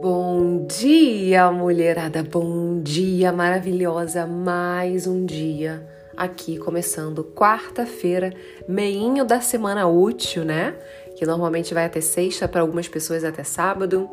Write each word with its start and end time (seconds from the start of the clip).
Bom 0.00 0.64
dia, 0.66 1.52
mulherada! 1.52 2.22
Bom 2.22 2.80
dia, 2.80 3.30
maravilhosa! 3.34 4.26
Mais 4.26 5.06
um 5.06 5.26
dia 5.26 5.86
aqui 6.16 6.56
começando 6.56 7.22
quarta-feira, 7.22 8.32
meinho 8.66 9.26
da 9.26 9.42
semana 9.42 9.86
útil, 9.86 10.42
né? 10.42 10.74
Que 11.16 11.26
normalmente 11.26 11.74
vai 11.74 11.84
até 11.84 12.00
sexta, 12.00 12.48
para 12.48 12.62
algumas 12.62 12.88
pessoas 12.88 13.24
até 13.24 13.44
sábado. 13.44 14.08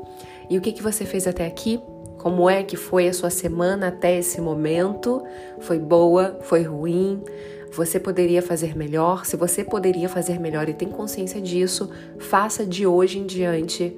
E 0.50 0.58
o 0.58 0.62
que, 0.62 0.74
que 0.74 0.84
você 0.84 1.06
fez 1.06 1.26
até 1.26 1.48
aqui? 1.48 1.80
Como 2.18 2.50
é 2.50 2.64
que 2.64 2.76
foi 2.76 3.08
a 3.08 3.14
sua 3.14 3.30
semana 3.30 3.88
até 3.88 4.18
esse 4.18 4.42
momento? 4.42 5.24
Foi 5.62 5.80
boa? 5.80 6.38
Foi 6.42 6.64
ruim? 6.64 7.24
Você 7.72 7.98
poderia 7.98 8.42
fazer 8.42 8.76
melhor? 8.76 9.26
Se 9.26 9.38
você 9.38 9.64
poderia 9.64 10.10
fazer 10.10 10.38
melhor 10.38 10.68
e 10.68 10.74
tem 10.74 10.90
consciência 10.90 11.40
disso, 11.40 11.90
faça 12.20 12.66
de 12.66 12.86
hoje 12.86 13.20
em 13.20 13.26
diante 13.26 13.98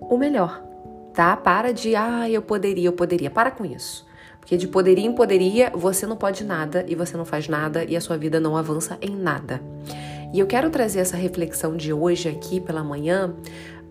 o 0.00 0.16
melhor 0.16 0.67
tá? 1.18 1.36
Para 1.36 1.72
de, 1.72 1.96
ah, 1.96 2.30
eu 2.30 2.40
poderia, 2.40 2.86
eu 2.86 2.92
poderia. 2.92 3.28
Para 3.28 3.50
com 3.50 3.64
isso. 3.64 4.06
Porque 4.38 4.56
de 4.56 4.68
poderia 4.68 5.04
em 5.04 5.12
poderia, 5.12 5.68
você 5.74 6.06
não 6.06 6.16
pode 6.16 6.44
nada 6.44 6.84
e 6.86 6.94
você 6.94 7.16
não 7.16 7.24
faz 7.24 7.48
nada 7.48 7.82
e 7.82 7.96
a 7.96 8.00
sua 8.00 8.16
vida 8.16 8.38
não 8.38 8.56
avança 8.56 8.96
em 9.02 9.16
nada. 9.16 9.60
E 10.32 10.38
eu 10.38 10.46
quero 10.46 10.70
trazer 10.70 11.00
essa 11.00 11.16
reflexão 11.16 11.76
de 11.76 11.92
hoje 11.92 12.28
aqui 12.28 12.60
pela 12.60 12.84
manhã 12.84 13.34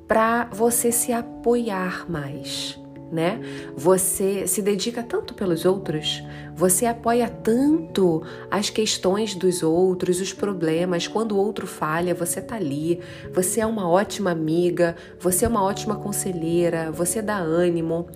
para 0.08 0.46
você 0.54 0.90
se 0.90 1.12
apoiar 1.12 2.10
mais 2.10 2.80
né? 3.12 3.40
Você 3.76 4.48
se 4.48 4.62
dedica 4.62 5.02
tanto 5.02 5.34
pelos 5.34 5.66
outros, 5.66 6.24
você 6.56 6.86
apoia 6.86 7.30
tanto 7.30 8.24
as 8.50 8.70
questões 8.70 9.36
dos 9.36 9.62
outros, 9.64 10.20
os 10.20 10.34
problemas. 10.34 11.08
Quando 11.08 11.34
o 11.34 11.38
outro 11.38 11.68
falha, 11.68 12.16
você 12.16 12.42
tá 12.42 12.56
ali. 12.56 13.00
Você 13.34 13.62
é 13.62 13.66
uma 13.66 13.88
ótima 13.88 14.32
amiga, 14.32 14.96
você 15.20 15.46
é 15.46 15.48
uma 15.48 15.64
ótima 15.64 15.96
conselheira, 15.96 16.92
você 16.92 17.22
dá 17.22 17.38
ânimo. 17.38 18.08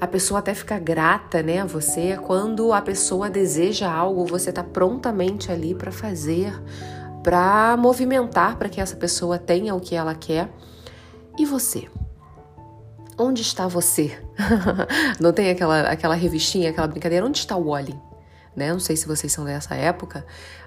A 0.00 0.06
pessoa 0.06 0.40
até 0.40 0.54
fica 0.54 0.78
grata, 0.78 1.42
né, 1.42 1.60
a 1.60 1.64
você. 1.64 2.16
Quando 2.16 2.72
a 2.72 2.80
pessoa 2.80 3.30
deseja 3.30 3.92
algo, 3.92 4.24
você 4.24 4.50
tá 4.50 4.62
prontamente 4.62 5.52
ali 5.52 5.74
para 5.74 5.92
fazer, 5.92 6.52
para 7.22 7.76
movimentar 7.76 8.58
para 8.58 8.68
que 8.68 8.80
essa 8.80 8.96
pessoa 8.96 9.38
tenha 9.38 9.74
o 9.74 9.80
que 9.80 9.94
ela 9.94 10.14
quer. 10.14 10.48
E 11.38 11.44
você? 11.44 11.88
Onde 13.18 13.42
está 13.42 13.66
você? 13.68 14.18
Não 15.20 15.32
tem 15.32 15.50
aquela, 15.50 15.82
aquela 15.82 16.14
revistinha, 16.14 16.70
aquela 16.70 16.86
brincadeira? 16.86 17.26
Onde 17.26 17.38
está 17.38 17.56
o 17.56 17.70
Wally? 17.70 17.98
Né? 18.56 18.72
Não 18.72 18.80
sei 18.80 18.96
se 18.96 19.06
vocês 19.06 19.32
são 19.32 19.44
dessa 19.44 19.74
época, 19.74 20.24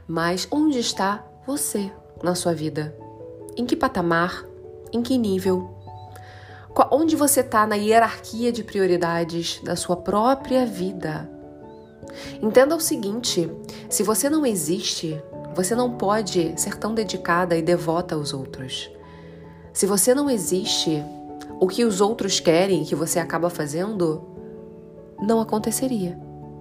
mas 0.07 0.47
onde 0.51 0.79
está 0.79 1.25
você 1.45 1.91
na 2.23 2.35
sua 2.35 2.53
vida? 2.53 2.95
Em 3.57 3.65
que 3.65 3.75
patamar? 3.75 4.43
Em 4.91 5.01
que 5.01 5.17
nível? 5.17 5.73
Onde 6.91 7.15
você 7.15 7.39
está 7.39 7.65
na 7.65 7.75
hierarquia 7.75 8.51
de 8.51 8.63
prioridades 8.63 9.61
da 9.63 9.75
sua 9.75 9.95
própria 9.95 10.65
vida? 10.65 11.29
Entenda 12.41 12.75
o 12.75 12.79
seguinte: 12.79 13.49
se 13.89 14.03
você 14.03 14.29
não 14.29 14.45
existe, 14.45 15.21
você 15.55 15.73
não 15.73 15.97
pode 15.97 16.53
ser 16.59 16.77
tão 16.77 16.93
dedicada 16.93 17.55
e 17.55 17.61
devota 17.61 18.15
aos 18.15 18.33
outros. 18.33 18.91
Se 19.71 19.85
você 19.85 20.13
não 20.13 20.29
existe, 20.29 21.03
o 21.65 21.67
que 21.67 21.83
os 21.83 21.99
outros 21.99 22.39
querem 22.39 22.83
que 22.83 22.93
você 22.93 23.17
acaba 23.17 23.49
fazendo 23.49 24.23
não 25.19 25.41
aconteceria. 25.41 26.15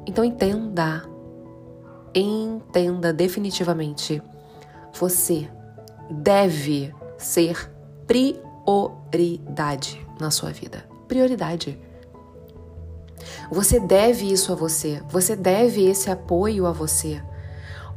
Então 0.07 0.25
entenda, 0.25 1.05
entenda 2.15 3.13
definitivamente. 3.13 4.23
Você 4.95 5.47
deve 6.11 6.91
ser 7.19 7.71
prioridade 8.07 10.01
na 10.19 10.31
sua 10.31 10.53
vida. 10.53 10.89
Prioridade. 11.07 11.79
Você 13.51 13.79
deve 13.79 14.33
isso 14.33 14.53
a 14.53 14.55
você. 14.55 15.03
Você 15.11 15.37
deve 15.37 15.85
esse 15.85 16.11
apoio 16.11 16.65
a 16.65 16.73
você. 16.73 17.23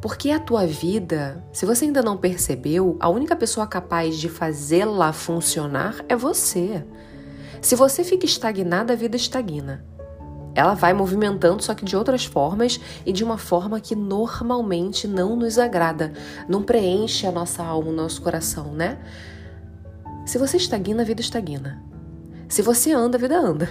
Porque 0.02 0.30
a 0.30 0.40
tua 0.40 0.66
vida, 0.66 1.44
se 1.52 1.66
você 1.66 1.85
ainda 1.85 2.03
não 2.03 2.18
percebeu, 2.18 2.96
a 3.00 3.09
única 3.09 3.35
pessoa 3.35 3.66
capaz 3.66 4.18
de 4.18 4.30
fazê-la 4.30 5.12
funcionar 5.12 6.03
é 6.08 6.16
você. 6.16 6.85
Se 7.62 7.75
você 7.75 8.03
fica 8.03 8.25
estagnada, 8.25 8.94
a 8.94 8.96
vida 8.96 9.16
estagna. 9.16 9.84
Ela 10.53 10.74
vai 10.74 10.94
movimentando, 10.94 11.63
só 11.63 11.74
que 11.74 11.86
de 11.86 11.96
outras 11.96 12.25
formas 12.25 12.80
e 13.06 13.12
de 13.12 13.24
uma 13.24 13.38
forma 13.38 13.80
que 13.80 13.96
normalmente 13.96 15.07
não 15.07 15.36
nos 15.36 15.59
agrada, 15.59 16.13
não 16.47 16.63
preenche 16.63 17.28
a 17.28 17.31
nossa 17.31 17.63
alma, 17.63 17.90
o 17.90 17.94
nosso 17.94 18.22
coração, 18.22 18.72
né? 18.74 19.00
Se 20.25 20.38
você 20.38 20.57
estagna, 20.57 21.03
a 21.03 21.06
vida 21.06 21.22
estagna. 21.22 21.84
Se 22.50 22.62
você 22.62 22.91
anda, 22.91 23.18
a 23.18 23.22
vida 23.22 23.38
anda. 23.38 23.69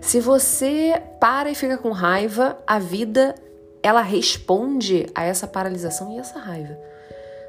Se 0.00 0.20
você 0.20 1.00
para 1.20 1.50
e 1.50 1.54
fica 1.54 1.78
com 1.78 1.90
raiva, 1.90 2.58
a 2.66 2.78
vida 2.78 3.34
ela 3.82 4.02
responde 4.02 5.06
a 5.14 5.24
essa 5.24 5.46
paralisação 5.46 6.12
e 6.12 6.18
essa 6.18 6.38
raiva. 6.38 6.78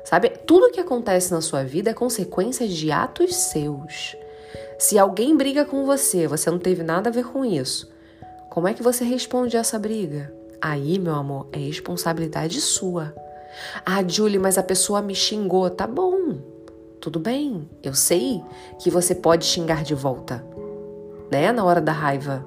Sabe? 0.03 0.29
Tudo 0.29 0.71
que 0.71 0.79
acontece 0.79 1.31
na 1.31 1.41
sua 1.41 1.63
vida 1.63 1.91
é 1.91 1.93
consequência 1.93 2.67
de 2.67 2.91
atos 2.91 3.35
seus. 3.35 4.15
Se 4.79 4.97
alguém 4.97 5.35
briga 5.37 5.63
com 5.63 5.85
você, 5.85 6.27
você 6.27 6.49
não 6.49 6.57
teve 6.57 6.83
nada 6.83 7.09
a 7.09 7.13
ver 7.13 7.25
com 7.25 7.45
isso. 7.45 7.91
Como 8.49 8.67
é 8.67 8.73
que 8.73 8.81
você 8.81 9.03
responde 9.03 9.55
a 9.55 9.59
essa 9.59 9.77
briga? 9.77 10.33
Aí, 10.59 10.97
meu 10.97 11.15
amor, 11.15 11.47
é 11.51 11.57
responsabilidade 11.57 12.59
sua. 12.59 13.13
Ah, 13.85 14.03
Julie, 14.07 14.39
mas 14.39 14.57
a 14.57 14.63
pessoa 14.63 15.01
me 15.01 15.13
xingou. 15.13 15.69
Tá 15.69 15.85
bom, 15.85 16.39
tudo 16.99 17.19
bem. 17.19 17.69
Eu 17.83 17.93
sei 17.93 18.43
que 18.79 18.89
você 18.89 19.13
pode 19.13 19.45
xingar 19.45 19.83
de 19.83 19.93
volta, 19.93 20.43
né? 21.31 21.51
Na 21.51 21.63
hora 21.63 21.81
da 21.81 21.91
raiva. 21.91 22.45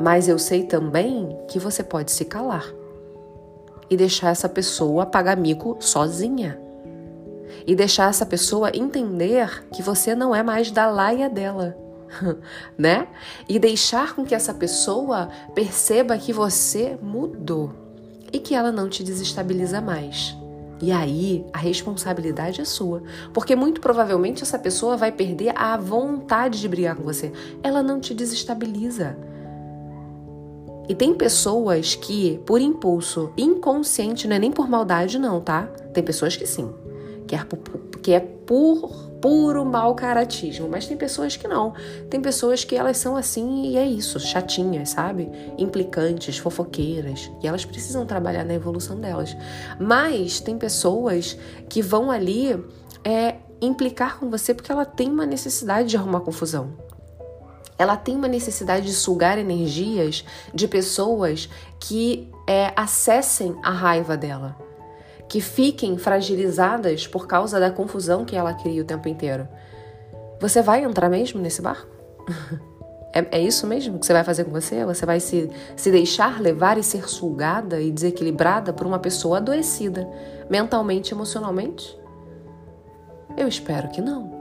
Mas 0.00 0.28
eu 0.28 0.38
sei 0.38 0.64
também 0.64 1.38
que 1.48 1.58
você 1.58 1.82
pode 1.82 2.10
se 2.10 2.24
calar 2.24 2.74
e 3.88 3.96
deixar 3.96 4.30
essa 4.30 4.48
pessoa 4.48 5.06
pagar 5.06 5.36
mico 5.36 5.76
sozinha. 5.80 6.58
E 7.66 7.74
deixar 7.74 8.10
essa 8.10 8.26
pessoa 8.26 8.70
entender 8.74 9.66
que 9.72 9.82
você 9.82 10.14
não 10.14 10.34
é 10.34 10.42
mais 10.42 10.70
da 10.70 10.86
laia 10.86 11.30
dela, 11.30 11.76
né? 12.76 13.08
E 13.48 13.58
deixar 13.58 14.14
com 14.14 14.24
que 14.24 14.34
essa 14.34 14.52
pessoa 14.52 15.28
perceba 15.54 16.18
que 16.18 16.32
você 16.32 16.98
mudou 17.00 17.72
e 18.32 18.38
que 18.38 18.54
ela 18.54 18.72
não 18.72 18.88
te 18.88 19.02
desestabiliza 19.02 19.80
mais. 19.80 20.36
E 20.82 20.90
aí 20.90 21.46
a 21.52 21.58
responsabilidade 21.58 22.60
é 22.60 22.64
sua, 22.64 23.02
porque 23.32 23.54
muito 23.54 23.80
provavelmente 23.80 24.42
essa 24.42 24.58
pessoa 24.58 24.96
vai 24.96 25.12
perder 25.12 25.52
a 25.56 25.76
vontade 25.76 26.60
de 26.60 26.68
brigar 26.68 26.96
com 26.96 27.04
você. 27.04 27.32
Ela 27.62 27.82
não 27.82 28.00
te 28.00 28.12
desestabiliza. 28.12 29.16
E 30.88 30.94
tem 30.94 31.14
pessoas 31.14 31.94
que, 31.94 32.38
por 32.44 32.60
impulso 32.60 33.32
inconsciente, 33.36 34.28
não 34.28 34.36
é 34.36 34.38
nem 34.38 34.52
por 34.52 34.68
maldade, 34.68 35.18
não, 35.18 35.40
tá? 35.40 35.62
Tem 35.92 36.02
pessoas 36.02 36.36
que 36.36 36.46
sim, 36.46 36.72
que 37.26 37.34
é 37.34 37.44
por, 37.44 37.58
que 38.02 38.12
é 38.12 38.20
por 38.20 39.14
puro 39.24 39.64
mau 39.64 39.94
caratismo, 39.94 40.68
mas 40.68 40.86
tem 40.86 40.98
pessoas 40.98 41.34
que 41.34 41.48
não. 41.48 41.72
Tem 42.10 42.20
pessoas 42.20 42.62
que 42.62 42.76
elas 42.76 42.98
são 42.98 43.16
assim 43.16 43.70
e 43.70 43.78
é 43.78 43.86
isso, 43.86 44.20
chatinhas, 44.20 44.90
sabe? 44.90 45.30
Implicantes, 45.56 46.36
fofoqueiras, 46.36 47.30
e 47.42 47.46
elas 47.46 47.64
precisam 47.64 48.04
trabalhar 48.04 48.44
na 48.44 48.52
evolução 48.52 49.00
delas. 49.00 49.34
Mas 49.80 50.40
tem 50.40 50.58
pessoas 50.58 51.38
que 51.70 51.80
vão 51.80 52.10
ali 52.10 52.62
é, 53.02 53.36
implicar 53.62 54.18
com 54.18 54.28
você 54.28 54.52
porque 54.52 54.70
ela 54.70 54.84
tem 54.84 55.08
uma 55.08 55.24
necessidade 55.24 55.88
de 55.88 55.96
arrumar 55.96 56.20
confusão 56.20 56.84
ela 57.78 57.96
tem 57.96 58.14
uma 58.16 58.28
necessidade 58.28 58.86
de 58.86 58.92
sugar 58.92 59.38
energias 59.38 60.24
de 60.52 60.68
pessoas 60.68 61.48
que 61.80 62.30
é, 62.46 62.72
acessem 62.76 63.56
a 63.62 63.70
raiva 63.70 64.16
dela, 64.16 64.56
que 65.28 65.40
fiquem 65.40 65.98
fragilizadas 65.98 67.06
por 67.06 67.26
causa 67.26 67.58
da 67.58 67.70
confusão 67.70 68.24
que 68.24 68.36
ela 68.36 68.54
cria 68.54 68.82
o 68.82 68.86
tempo 68.86 69.08
inteiro. 69.08 69.48
Você 70.40 70.62
vai 70.62 70.84
entrar 70.84 71.08
mesmo 71.08 71.40
nesse 71.40 71.62
barco? 71.62 71.88
É, 73.16 73.38
é, 73.38 73.40
isso 73.40 73.64
mesmo 73.64 73.96
que 74.00 74.04
você 74.04 74.12
vai 74.12 74.24
fazer 74.24 74.42
com 74.42 74.50
você? 74.50 74.84
Você 74.84 75.06
vai 75.06 75.20
se, 75.20 75.48
se 75.76 75.88
deixar 75.88 76.40
levar 76.40 76.78
e 76.78 76.82
ser 76.82 77.08
sugada 77.08 77.80
e 77.80 77.92
desequilibrada 77.92 78.72
por 78.72 78.88
uma 78.88 78.98
pessoa 78.98 79.36
adoecida, 79.36 80.10
mentalmente 80.50 81.14
emocionalmente? 81.14 81.96
Eu 83.36 83.46
espero 83.46 83.88
que 83.88 84.00
não. 84.00 84.33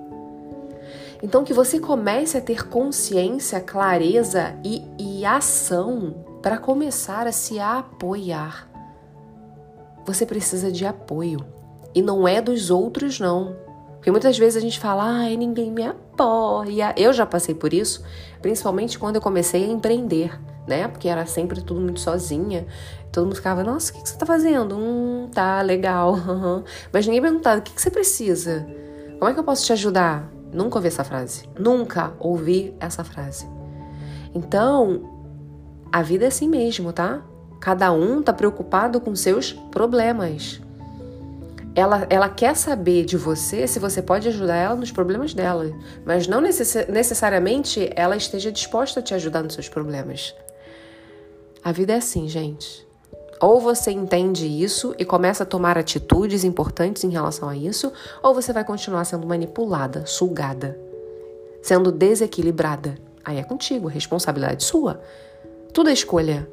Então, 1.23 1.45
que 1.45 1.53
você 1.53 1.79
comece 1.79 2.37
a 2.37 2.41
ter 2.41 2.67
consciência, 2.67 3.61
clareza 3.61 4.59
e, 4.61 4.83
e 4.99 5.25
ação 5.25 6.25
para 6.41 6.57
começar 6.57 7.25
a 7.25 7.31
se 7.31 7.61
apoiar. 7.61 8.69
Você 10.05 10.25
precisa 10.25 10.69
de 10.69 10.85
apoio. 10.85 11.39
E 11.95 12.01
não 12.01 12.27
é 12.27 12.41
dos 12.41 12.69
outros, 12.69 13.21
não. 13.21 13.55
Porque 13.93 14.11
muitas 14.11 14.37
vezes 14.37 14.57
a 14.57 14.59
gente 14.59 14.77
fala, 14.77 15.05
ai, 15.05 15.37
ninguém 15.37 15.71
me 15.71 15.85
apoia. 15.85 16.93
Eu 16.97 17.13
já 17.13 17.25
passei 17.25 17.55
por 17.55 17.73
isso, 17.73 18.03
principalmente 18.41 18.99
quando 18.99 19.15
eu 19.15 19.21
comecei 19.21 19.63
a 19.63 19.67
empreender, 19.67 20.37
né? 20.67 20.89
Porque 20.89 21.07
era 21.07 21.25
sempre 21.25 21.61
tudo 21.61 21.79
muito 21.79 22.01
sozinha. 22.01 22.67
Todo 23.13 23.23
mundo 23.23 23.37
ficava, 23.37 23.63
nossa, 23.63 23.93
o 23.93 23.95
que, 23.95 24.09
você 24.09 24.17
tá 24.17 24.25
fazendo? 24.25 24.75
Hum, 24.75 25.29
tá, 25.33 25.61
legal. 25.61 26.17
Mas 26.91 27.05
ninguém 27.05 27.21
perguntava, 27.21 27.59
o 27.59 27.63
que, 27.63 27.71
que 27.73 27.81
você 27.81 27.89
precisa? 27.89 28.67
Como 29.17 29.31
é 29.31 29.33
que 29.33 29.39
eu 29.39 29.43
posso 29.45 29.65
te 29.65 29.71
ajudar? 29.71 30.32
Nunca 30.53 30.77
ouvi 30.77 30.87
essa 30.87 31.03
frase. 31.03 31.49
Nunca 31.57 32.13
ouvi 32.19 32.75
essa 32.79 33.03
frase. 33.03 33.47
Então, 34.33 35.09
a 35.91 36.01
vida 36.01 36.25
é 36.25 36.27
assim 36.27 36.47
mesmo, 36.47 36.91
tá? 36.91 37.21
Cada 37.59 37.91
um 37.91 38.21
tá 38.21 38.33
preocupado 38.33 38.99
com 38.99 39.15
seus 39.15 39.53
problemas. 39.53 40.61
Ela, 41.75 42.05
ela 42.09 42.29
quer 42.29 42.55
saber 42.55 43.03
de 43.03 43.17
você 43.17 43.67
se 43.67 43.79
você 43.79 44.01
pode 44.01 44.27
ajudar 44.27 44.55
ela 44.55 44.75
nos 44.75 44.91
problemas 44.91 45.33
dela, 45.33 45.71
mas 46.05 46.27
não 46.27 46.39
necess 46.39 46.87
necessariamente 46.87 47.89
ela 47.95 48.15
esteja 48.15 48.51
disposta 48.51 48.99
a 48.99 49.03
te 49.03 49.13
ajudar 49.15 49.41
nos 49.41 49.55
seus 49.55 49.67
problemas. 49.67 50.35
A 51.63 51.71
vida 51.71 51.93
é 51.93 51.95
assim, 51.95 52.27
gente. 52.27 52.85
Ou 53.43 53.59
você 53.59 53.91
entende 53.91 54.47
isso 54.47 54.95
e 54.97 55.03
começa 55.03 55.43
a 55.43 55.45
tomar 55.45 55.77
atitudes 55.77 56.45
importantes 56.45 57.03
em 57.03 57.09
relação 57.09 57.49
a 57.49 57.57
isso, 57.57 57.91
ou 58.23 58.33
você 58.33 58.53
vai 58.53 58.63
continuar 58.63 59.03
sendo 59.03 59.27
manipulada, 59.27 60.05
sugada, 60.05 60.79
sendo 61.61 61.91
desequilibrada. 61.91 62.97
Aí 63.21 63.37
é 63.37 63.43
contigo, 63.43 63.89
responsabilidade 63.89 64.63
sua. 64.63 65.01
Tudo 65.73 65.89
é 65.89 65.93
escolha, 65.93 66.49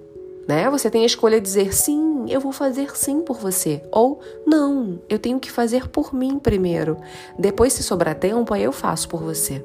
né? 0.48 0.69
Você 0.69 0.90
tem 0.90 1.04
a 1.04 1.06
escolha 1.06 1.37
de 1.37 1.44
dizer 1.44 1.72
sim, 1.72 2.26
eu 2.28 2.40
vou 2.40 2.50
fazer 2.50 2.96
sim 2.96 3.20
por 3.20 3.38
você, 3.38 3.84
ou 3.92 4.19
não, 4.44 4.98
eu 5.08 5.20
tenho 5.20 5.38
que 5.38 5.48
fazer 5.48 5.88
por 5.88 6.12
mim 6.12 6.40
primeiro. 6.40 6.96
Depois, 7.38 7.72
se 7.72 7.84
sobrar 7.84 8.16
tempo, 8.16 8.52
aí 8.52 8.64
eu 8.64 8.72
faço 8.72 9.08
por 9.08 9.22
você. 9.22 9.64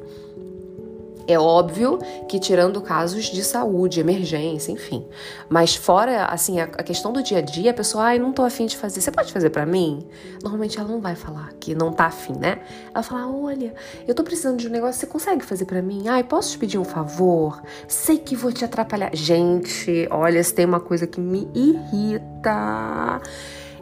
É 1.27 1.39
óbvio 1.39 2.00
que 2.27 2.39
tirando 2.39 2.80
casos 2.81 3.25
de 3.25 3.44
saúde, 3.44 4.00
emergência, 4.00 4.72
enfim. 4.72 5.06
Mas 5.50 5.75
fora, 5.75 6.25
assim, 6.25 6.60
a, 6.60 6.68
questão 6.68 7.12
do 7.12 7.24
dia 7.24 7.39
a 7.39 7.42
dia, 7.42 7.72
a 7.72 7.74
pessoa, 7.74 8.06
ai, 8.06 8.19
não 8.19 8.31
tô 8.31 8.44
afim 8.44 8.66
de 8.66 8.77
fazer. 8.77 9.01
Você 9.01 9.12
pode 9.12 9.33
fazer 9.33 9.50
para 9.50 9.66
mim? 9.66 10.06
Normalmente 10.44 10.80
ela 10.80 10.88
não 10.88 11.01
vai 11.01 11.16
falar 11.16 11.54
que 11.60 11.74
não 11.74 11.92
tá 11.92 12.06
afim, 12.06 12.33
né? 12.33 12.62
Ela 12.94 13.04
fala, 13.04 13.27
olha, 13.27 13.74
eu 14.07 14.13
tô 14.13 14.24
precisando 14.24 14.57
de 14.57 14.68
um 14.68 14.72
negócio, 14.72 15.00
você 15.00 15.07
consegue 15.07 15.44
fazer 15.44 15.66
para 15.66 15.81
mim? 15.81 16.07
Ai, 16.07 16.24
posso 16.24 16.51
te 16.51 16.57
pedir 16.57 16.77
um 16.77 16.86
favor? 16.86 17.62
Sei 17.88 18.18
que 18.18 18.36
vou 18.36 18.51
te 18.51 18.63
atrapalhar. 18.63 19.10
Gente, 19.16 20.07
olha, 20.12 20.44
se 20.44 20.54
tem 20.54 20.66
uma 20.66 20.80
coisa 20.80 21.07
que 21.07 21.19
me 21.19 21.50
irrita 21.56 23.22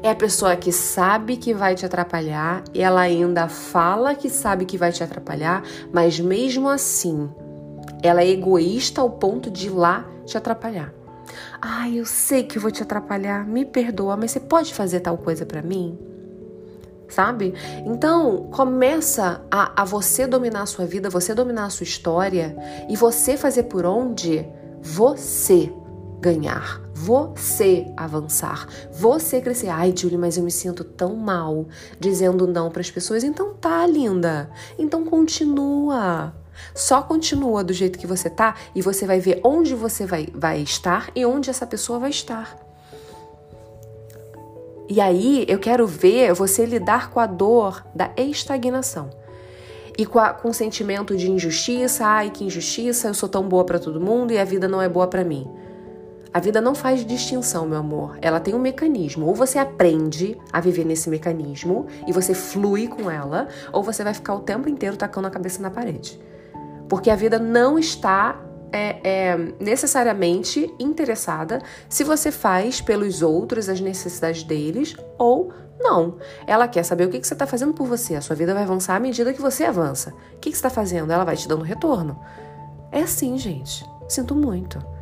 é 0.03 0.09
a 0.09 0.15
pessoa 0.15 0.55
que 0.57 0.71
sabe 0.71 1.37
que 1.37 1.53
vai 1.53 1.75
te 1.75 1.85
atrapalhar 1.85 2.61
e 2.73 2.81
ela 2.81 2.99
ainda 2.99 3.47
fala 3.47 4.13
que 4.13 4.29
sabe 4.29 4.65
que 4.65 4.77
vai 4.77 4.91
te 4.91 5.01
atrapalhar, 5.01 5.63
mas 5.93 6.19
mesmo 6.19 6.67
assim, 6.67 7.31
ela 8.03 8.21
é 8.21 8.27
egoísta 8.27 8.99
ao 8.99 9.09
ponto 9.09 9.49
de 9.49 9.67
ir 9.67 9.69
lá 9.69 10.05
te 10.25 10.37
atrapalhar. 10.37 10.93
Ah, 11.61 11.89
eu 11.89 12.05
sei 12.05 12.43
que 12.43 12.59
vou 12.59 12.69
te 12.69 12.83
atrapalhar, 12.83 13.47
me 13.47 13.63
perdoa, 13.63 14.17
mas 14.17 14.31
você 14.31 14.41
pode 14.41 14.73
fazer 14.73 14.99
tal 14.99 15.17
coisa 15.17 15.45
para 15.45 15.61
mim? 15.61 15.97
Sabe? 17.07 17.53
Então, 17.85 18.49
começa 18.51 19.41
a, 19.49 19.83
a 19.83 19.85
você 19.85 20.27
dominar 20.27 20.63
a 20.63 20.65
sua 20.65 20.85
vida, 20.85 21.09
você 21.09 21.33
dominar 21.33 21.65
a 21.65 21.69
sua 21.69 21.85
história 21.85 22.57
e 22.89 22.97
você 22.97 23.37
fazer 23.37 23.63
por 23.63 23.85
onde 23.85 24.45
você 24.81 25.71
ganhar, 26.19 26.81
você 27.03 27.85
avançar, 27.97 28.65
você 28.89 29.41
crescer. 29.41 29.67
Ai, 29.67 29.93
Julie, 29.95 30.17
mas 30.17 30.37
eu 30.37 30.43
me 30.43 30.51
sinto 30.51 30.85
tão 30.85 31.17
mal 31.17 31.65
dizendo 31.99 32.47
não 32.47 32.71
para 32.71 32.79
as 32.79 32.89
pessoas. 32.89 33.25
Então 33.25 33.53
tá, 33.53 33.85
linda. 33.85 34.49
Então 34.79 35.03
continua. 35.03 36.33
Só 36.73 37.01
continua 37.01 37.61
do 37.61 37.73
jeito 37.73 37.99
que 37.99 38.07
você 38.07 38.29
tá 38.29 38.55
e 38.73 38.81
você 38.81 39.05
vai 39.05 39.19
ver 39.19 39.41
onde 39.43 39.75
você 39.75 40.05
vai, 40.05 40.29
vai 40.33 40.61
estar 40.61 41.11
e 41.13 41.25
onde 41.25 41.49
essa 41.49 41.67
pessoa 41.67 41.99
vai 41.99 42.09
estar. 42.09 42.57
E 44.87 45.01
aí 45.01 45.45
eu 45.49 45.59
quero 45.59 45.85
ver 45.85 46.33
você 46.33 46.65
lidar 46.65 47.09
com 47.09 47.19
a 47.19 47.25
dor 47.25 47.85
da 47.93 48.11
estagnação 48.15 49.09
e 49.97 50.05
com, 50.05 50.19
a, 50.19 50.29
com 50.29 50.49
o 50.49 50.53
sentimento 50.53 51.17
de 51.17 51.29
injustiça. 51.29 52.05
Ai, 52.05 52.29
que 52.29 52.45
injustiça, 52.45 53.09
eu 53.09 53.13
sou 53.13 53.27
tão 53.27 53.43
boa 53.43 53.65
para 53.65 53.79
todo 53.79 53.99
mundo 53.99 54.31
e 54.31 54.37
a 54.37 54.45
vida 54.45 54.69
não 54.69 54.81
é 54.81 54.87
boa 54.87 55.07
para 55.07 55.25
mim. 55.25 55.62
A 56.33 56.39
vida 56.39 56.59
não 56.59 56.73
faz 56.73 57.05
distinção, 57.05 57.67
meu 57.67 57.77
amor. 57.77 58.17
Ela 58.19 58.39
tem 58.39 58.55
um 58.55 58.59
mecanismo. 58.59 59.27
Ou 59.27 59.35
você 59.35 59.59
aprende 59.59 60.35
a 60.51 60.59
viver 60.59 60.83
nesse 60.83 61.07
mecanismo 61.07 61.85
e 62.07 62.11
você 62.11 62.33
flui 62.33 62.87
com 62.87 63.11
ela, 63.11 63.47
ou 63.71 63.83
você 63.83 64.03
vai 64.03 64.15
ficar 64.15 64.33
o 64.33 64.39
tempo 64.39 64.67
inteiro 64.67 64.97
tacando 64.97 65.27
a 65.27 65.31
cabeça 65.31 65.61
na 65.61 65.69
parede. 65.69 66.19
Porque 66.89 67.11
a 67.11 67.15
vida 67.15 67.37
não 67.37 67.77
está 67.77 68.41
é, 68.71 68.99
é, 69.03 69.37
necessariamente 69.59 70.73
interessada 70.79 71.61
se 71.87 72.03
você 72.03 72.31
faz 72.31 72.81
pelos 72.81 73.21
outros 73.21 73.69
as 73.69 73.79
necessidades 73.79 74.41
deles 74.41 74.95
ou 75.19 75.53
não. 75.79 76.17
Ela 76.47 76.67
quer 76.67 76.83
saber 76.83 77.05
o 77.05 77.09
que, 77.09 77.19
que 77.19 77.27
você 77.27 77.33
está 77.33 77.45
fazendo 77.45 77.73
por 77.73 77.85
você. 77.85 78.15
A 78.15 78.21
sua 78.21 78.35
vida 78.35 78.55
vai 78.55 78.63
avançar 78.63 78.95
à 78.95 78.99
medida 78.99 79.33
que 79.33 79.41
você 79.41 79.65
avança. 79.65 80.09
O 80.35 80.39
que, 80.39 80.49
que 80.49 80.57
você 80.57 80.65
está 80.65 80.69
fazendo? 80.71 81.11
Ela 81.11 81.23
vai 81.23 81.35
te 81.35 81.47
dando 81.47 81.63
retorno. 81.63 82.19
É 82.91 83.01
assim, 83.01 83.37
gente. 83.37 83.85
Sinto 84.07 84.33
muito. 84.33 84.92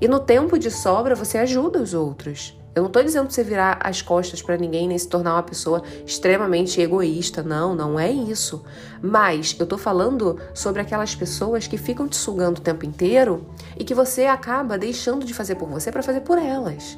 E 0.00 0.06
no 0.06 0.20
tempo 0.20 0.58
de 0.58 0.70
sobra, 0.70 1.14
você 1.14 1.38
ajuda 1.38 1.80
os 1.80 1.94
outros. 1.94 2.58
Eu 2.74 2.82
não 2.82 2.88
estou 2.88 3.02
dizendo 3.02 3.24
pra 3.24 3.34
você 3.34 3.42
virar 3.42 3.78
as 3.82 4.00
costas 4.00 4.40
para 4.40 4.56
ninguém 4.56 4.86
nem 4.86 4.96
se 4.96 5.08
tornar 5.08 5.34
uma 5.34 5.42
pessoa 5.42 5.82
extremamente 6.06 6.80
egoísta. 6.80 7.42
Não, 7.42 7.74
não 7.74 7.98
é 7.98 8.10
isso. 8.10 8.62
Mas 9.02 9.56
eu 9.58 9.64
estou 9.64 9.78
falando 9.78 10.38
sobre 10.54 10.80
aquelas 10.80 11.14
pessoas 11.14 11.66
que 11.66 11.76
ficam 11.76 12.06
te 12.06 12.16
sugando 12.16 12.58
o 12.58 12.62
tempo 12.62 12.86
inteiro 12.86 13.46
e 13.76 13.84
que 13.84 13.94
você 13.94 14.26
acaba 14.26 14.78
deixando 14.78 15.26
de 15.26 15.34
fazer 15.34 15.56
por 15.56 15.68
você 15.68 15.90
para 15.90 16.02
fazer 16.02 16.20
por 16.20 16.38
elas. 16.38 16.96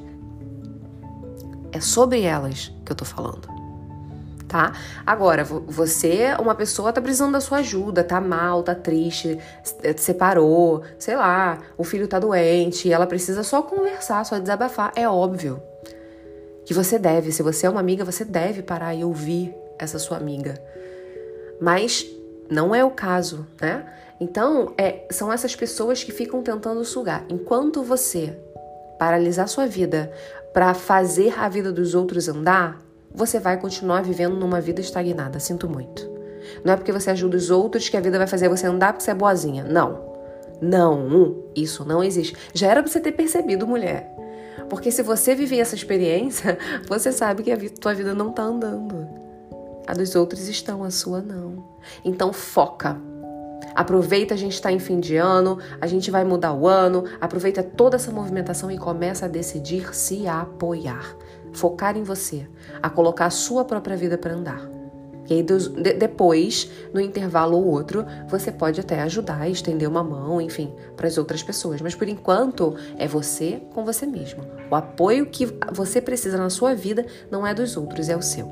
É 1.73 1.81
sobre 1.81 2.21
elas 2.21 2.71
que 2.85 2.93
eu 2.93 2.95
estou 2.95 3.07
falando 3.07 3.62
tá? 4.53 4.73
Agora, 5.07 5.43
você, 5.45 6.37
uma 6.39 6.55
pessoa 6.55 6.93
tá 6.93 7.01
precisando 7.01 7.33
da 7.33 7.41
sua 7.41 7.59
ajuda, 7.59 8.05
tá 8.05 8.21
mal, 8.21 8.63
tá 8.63 8.75
triste, 8.75 9.39
eh, 9.83 9.95
separou, 9.97 10.83
sei 10.99 11.17
lá, 11.17 11.59
o 11.79 11.83
filho 11.83 12.07
tá 12.07 12.19
doente, 12.19 12.93
ela 12.93 13.07
precisa 13.07 13.43
só 13.43 13.63
conversar, 13.63 14.25
só 14.27 14.39
desabafar, 14.39 14.93
é 14.95 15.09
óbvio 15.09 15.63
que 16.67 16.75
você 16.75 16.99
deve, 16.99 17.33
se 17.33 17.43
você 17.43 17.67
é 17.67 17.71
uma 17.71 17.81
amiga, 17.81 18.05
você 18.05 18.27
deve 18.27 18.63
parar 18.63 18.95
e 18.95 19.03
ouvir 19.03 19.55
essa 19.79 19.99
sua 19.99 20.19
amiga. 20.19 20.63
Mas 21.59 22.07
não 22.51 22.75
é 22.75 22.85
o 22.85 22.91
caso, 22.91 23.47
né? 23.61 23.87
Então, 24.21 24.75
é, 24.77 25.07
são 25.11 25.33
essas 25.33 25.57
pessoas 25.57 26.05
que 26.05 26.13
ficam 26.13 26.43
tentando 26.43 26.85
sugar. 26.85 27.25
Enquanto 27.29 27.83
você 27.83 28.39
paralisar 28.99 29.49
sua 29.49 29.67
vida 29.67 30.13
para 30.53 30.75
fazer 30.75 31.37
a 31.39 31.49
vida 31.49 31.73
dos 31.73 31.95
outros 31.95 32.29
andar, 32.29 32.81
você 33.15 33.39
vai 33.39 33.61
continuar 33.61 34.03
vivendo 34.03 34.37
numa 34.37 34.61
vida 34.61 34.81
estagnada. 34.81 35.39
Sinto 35.39 35.69
muito. 35.69 36.11
Não 36.65 36.73
é 36.73 36.77
porque 36.77 36.93
você 36.93 37.11
ajuda 37.11 37.37
os 37.37 37.51
outros 37.51 37.89
que 37.89 37.97
a 37.97 38.01
vida 38.01 38.19
vai 38.19 38.27
fazer 38.27 38.49
você 38.49 38.67
andar 38.67 38.93
porque 38.93 39.05
você 39.05 39.11
é 39.11 39.15
boazinha. 39.15 39.65
Não. 39.65 40.13
Não, 40.61 41.43
isso 41.57 41.85
não 41.85 42.05
existe. 42.05 42.37
Já 42.55 42.69
era 42.69 42.83
pra 42.83 42.91
você 42.91 43.01
ter 43.01 43.13
percebido, 43.13 43.67
mulher. 43.67 44.09
Porque 44.71 44.93
se 44.93 45.03
você 45.03 45.35
viver 45.35 45.59
essa 45.59 45.75
experiência, 45.75 46.57
você 46.89 47.11
sabe 47.11 47.43
que 47.43 47.51
a 47.51 47.59
tua 47.81 47.95
vida 47.95 48.15
não 48.15 48.31
tá 48.31 48.43
andando. 48.43 49.09
A 49.87 49.93
dos 49.93 50.15
outros 50.15 50.49
estão, 50.49 50.85
a 50.85 50.91
sua 50.91 51.21
não. 51.21 51.65
Então 52.05 52.33
foca. 52.33 52.97
Aproveita 53.75 54.35
a 54.35 54.37
gente 54.37 54.55
está 54.55 54.71
em 54.71 54.79
fim 54.79 55.01
de 55.01 55.17
ano, 55.17 55.59
a 55.81 55.87
gente 55.87 56.11
vai 56.11 56.25
mudar 56.25 56.53
o 56.53 56.69
ano, 56.69 57.05
aproveita 57.21 57.63
toda 57.63 57.97
essa 57.97 58.13
movimentação 58.13 58.71
e 58.71 58.79
começa 58.79 59.25
a 59.25 59.29
decidir 59.29 59.95
se 59.97 60.29
apoiar 60.29 61.17
focar 61.53 61.97
em 61.97 62.03
você, 62.03 62.47
a 62.83 62.89
colocar 62.89 63.27
a 63.27 63.31
sua 63.31 63.65
própria 63.65 63.97
vida 63.97 64.17
para 64.17 64.35
andar. 64.35 64.83
E 65.29 65.35
aí, 65.35 65.43
depois, 65.95 66.71
no 66.93 67.01
intervalo 67.01 67.57
ou 67.57 67.67
outro, 67.67 68.05
você 68.29 68.51
pode 68.51 68.81
até 68.81 69.01
ajudar, 69.03 69.49
estender 69.49 69.89
uma 69.89 70.03
mão, 70.03 70.41
enfim, 70.41 70.73
para 70.97 71.07
as 71.07 71.17
outras 71.17 71.43
pessoas. 71.43 71.81
Mas 71.81 71.95
por 71.95 72.09
enquanto, 72.09 72.75
é 72.99 73.07
você 73.07 73.63
com 73.73 73.85
você 73.85 74.05
mesmo. 74.05 74.45
O 74.71 74.75
apoio 74.75 75.27
que 75.27 75.47
você 75.73 76.01
precisa 76.01 76.37
na 76.37 76.51
sua 76.51 76.75
vida 76.75 77.07
não 77.31 77.47
é 77.47 77.55
dos 77.55 77.77
outros, 77.77 78.09
é 78.09 78.17
o 78.17 78.23
seu. 78.23 78.47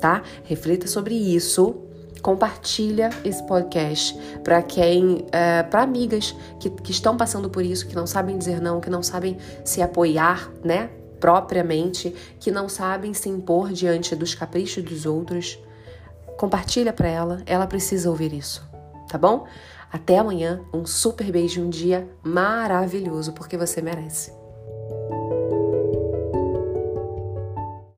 Tá? 0.00 0.22
Reflita 0.44 0.86
sobre 0.86 1.14
isso. 1.14 1.82
Compartilha 2.22 3.10
esse 3.22 3.46
podcast 3.46 4.18
para 4.42 4.62
quem, 4.62 5.26
é, 5.30 5.62
para 5.62 5.82
amigas 5.82 6.34
que, 6.58 6.70
que 6.70 6.90
estão 6.90 7.18
passando 7.18 7.50
por 7.50 7.62
isso, 7.62 7.86
que 7.86 7.94
não 7.94 8.06
sabem 8.06 8.38
dizer 8.38 8.62
não, 8.62 8.80
que 8.80 8.88
não 8.88 9.02
sabem 9.02 9.36
se 9.62 9.82
apoiar, 9.82 10.50
né? 10.64 10.88
Propriamente, 11.24 12.14
que 12.38 12.50
não 12.50 12.68
sabem 12.68 13.14
se 13.14 13.30
impor 13.30 13.72
diante 13.72 14.14
dos 14.14 14.34
caprichos 14.34 14.84
dos 14.84 15.06
outros, 15.06 15.58
compartilha 16.36 16.92
para 16.92 17.08
ela, 17.08 17.42
ela 17.46 17.66
precisa 17.66 18.10
ouvir 18.10 18.34
isso, 18.34 18.62
tá 19.08 19.16
bom? 19.16 19.46
Até 19.90 20.18
amanhã, 20.18 20.60
um 20.70 20.84
super 20.84 21.32
beijo, 21.32 21.62
um 21.62 21.70
dia 21.70 22.06
maravilhoso, 22.22 23.32
porque 23.32 23.56
você 23.56 23.80
merece. 23.80 24.43